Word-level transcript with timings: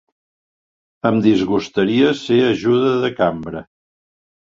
Em 1.09 1.19
disgustaria 1.27 2.17
ser 2.25 2.43
ajuda 2.49 2.99
de 3.07 3.15
cambra 3.23 3.67